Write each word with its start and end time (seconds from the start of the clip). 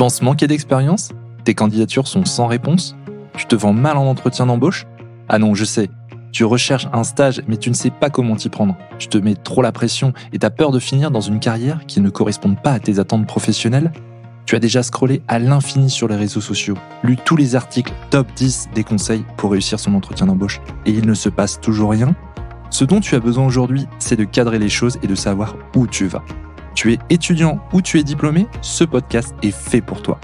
penses 0.00 0.22
manquer 0.22 0.46
d'expérience? 0.46 1.10
Tes 1.44 1.52
candidatures 1.52 2.08
sont 2.08 2.24
sans 2.24 2.46
réponse? 2.46 2.96
Tu 3.36 3.44
te 3.44 3.54
vends 3.54 3.74
mal 3.74 3.98
en 3.98 4.06
entretien 4.06 4.46
d'embauche? 4.46 4.86
Ah 5.28 5.38
non, 5.38 5.54
je 5.54 5.66
sais. 5.66 5.90
Tu 6.32 6.42
recherches 6.42 6.88
un 6.94 7.04
stage, 7.04 7.42
mais 7.46 7.58
tu 7.58 7.68
ne 7.68 7.74
sais 7.74 7.90
pas 7.90 8.08
comment 8.08 8.34
t'y 8.34 8.48
prendre. 8.48 8.78
Tu 8.98 9.08
te 9.08 9.18
mets 9.18 9.34
trop 9.34 9.60
la 9.60 9.72
pression 9.72 10.14
et 10.32 10.38
t'as 10.38 10.48
peur 10.48 10.70
de 10.70 10.78
finir 10.78 11.10
dans 11.10 11.20
une 11.20 11.38
carrière 11.38 11.84
qui 11.86 12.00
ne 12.00 12.08
correspond 12.08 12.54
pas 12.54 12.72
à 12.72 12.78
tes 12.78 12.98
attentes 12.98 13.26
professionnelles? 13.26 13.92
Tu 14.46 14.56
as 14.56 14.58
déjà 14.58 14.82
scrollé 14.82 15.20
à 15.28 15.38
l'infini 15.38 15.90
sur 15.90 16.08
les 16.08 16.16
réseaux 16.16 16.40
sociaux, 16.40 16.78
lu 17.02 17.18
tous 17.18 17.36
les 17.36 17.54
articles 17.54 17.92
top 18.08 18.26
10 18.36 18.70
des 18.74 18.84
conseils 18.84 19.26
pour 19.36 19.50
réussir 19.50 19.78
son 19.78 19.94
entretien 19.94 20.24
d'embauche, 20.24 20.62
et 20.86 20.92
il 20.92 21.04
ne 21.04 21.12
se 21.12 21.28
passe 21.28 21.60
toujours 21.60 21.90
rien? 21.90 22.14
Ce 22.70 22.86
dont 22.86 23.00
tu 23.00 23.16
as 23.16 23.20
besoin 23.20 23.44
aujourd'hui, 23.44 23.86
c'est 23.98 24.16
de 24.16 24.24
cadrer 24.24 24.58
les 24.58 24.70
choses 24.70 24.98
et 25.02 25.06
de 25.06 25.14
savoir 25.14 25.56
où 25.76 25.86
tu 25.86 26.06
vas. 26.06 26.24
Tu 26.74 26.92
es 26.92 26.98
étudiant 27.10 27.60
ou 27.72 27.82
tu 27.82 27.98
es 27.98 28.02
diplômé, 28.02 28.46
ce 28.62 28.84
podcast 28.84 29.34
est 29.42 29.50
fait 29.50 29.80
pour 29.80 30.02
toi. 30.02 30.18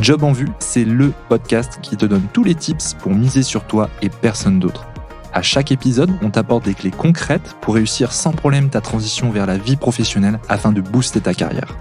Job 0.00 0.22
en 0.22 0.32
vue, 0.32 0.48
c'est 0.58 0.84
le 0.84 1.12
podcast 1.28 1.78
qui 1.82 1.96
te 1.96 2.06
donne 2.06 2.26
tous 2.32 2.44
les 2.44 2.54
tips 2.54 2.94
pour 2.94 3.12
miser 3.12 3.42
sur 3.42 3.64
toi 3.64 3.90
et 4.00 4.08
personne 4.08 4.58
d'autre. 4.58 4.86
À 5.32 5.42
chaque 5.42 5.70
épisode, 5.70 6.10
on 6.22 6.30
t'apporte 6.30 6.64
des 6.64 6.74
clés 6.74 6.90
concrètes 6.90 7.54
pour 7.60 7.74
réussir 7.74 8.12
sans 8.12 8.32
problème 8.32 8.70
ta 8.70 8.80
transition 8.80 9.30
vers 9.30 9.46
la 9.46 9.58
vie 9.58 9.76
professionnelle 9.76 10.40
afin 10.48 10.72
de 10.72 10.80
booster 10.80 11.20
ta 11.20 11.34
carrière. 11.34 11.76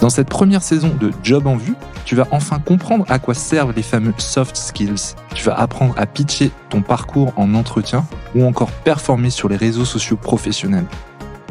Dans 0.00 0.10
cette 0.10 0.28
première 0.28 0.62
saison 0.62 0.92
de 1.00 1.12
Job 1.22 1.46
en 1.46 1.56
vue, 1.56 1.74
tu 2.04 2.14
vas 2.14 2.26
enfin 2.30 2.58
comprendre 2.58 3.04
à 3.08 3.18
quoi 3.18 3.34
servent 3.34 3.72
les 3.74 3.82
fameux 3.82 4.14
soft 4.18 4.56
skills. 4.56 5.14
Tu 5.34 5.44
vas 5.44 5.54
apprendre 5.58 5.94
à 5.96 6.06
pitcher 6.06 6.50
ton 6.68 6.82
parcours 6.82 7.32
en 7.36 7.54
entretien 7.54 8.04
ou 8.34 8.44
encore 8.44 8.70
performer 8.70 9.30
sur 9.30 9.48
les 9.48 9.56
réseaux 9.56 9.84
sociaux 9.84 10.16
professionnels. 10.16 10.86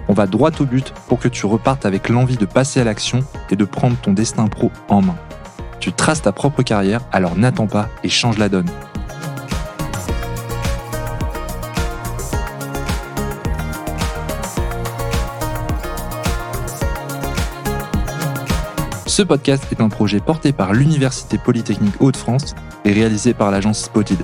On 0.08 0.14
va 0.14 0.28
droit 0.28 0.52
au 0.60 0.66
but 0.66 0.94
pour 1.08 1.20
que 1.20 1.28
tu 1.28 1.46
repartes 1.46 1.86
avec 1.86 2.10
l'envie 2.10 2.38
de 2.38 2.46
passer 2.46 2.82
à 2.82 2.84
l'action 2.84 3.22
et 3.50 3.56
de 3.56 3.66
prendre 3.66 3.96
ton 3.98 4.14
destin 4.14 4.48
pro 4.48 4.72
en 4.90 5.02
main. 5.02 5.16
Tu 5.80 5.92
traces 5.92 6.22
ta 6.22 6.32
propre 6.32 6.62
carrière, 6.62 7.02
alors 7.12 7.36
n'attends 7.36 7.68
pas 7.68 7.90
et 8.04 8.10
change 8.10 8.38
la 8.38 8.50
donne. 8.50 8.70
Ce 19.14 19.22
podcast 19.22 19.68
est 19.72 19.80
un 19.80 19.90
projet 19.90 20.20
porté 20.20 20.54
par 20.54 20.74
l'Université 20.74 21.38
Polytechnique 21.38 22.02
Hauts-de-France 22.02 22.56
et 22.84 22.92
réalisé 22.92 23.36
par 23.36 23.52
l'agence 23.52 23.84
Spotted. 23.84 24.18